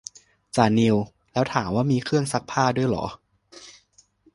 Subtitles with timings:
[0.55, 0.95] จ่านิว
[1.33, 3.05] แล้วถามว่ามีเครื่องซักผ้าด้วยเหรอ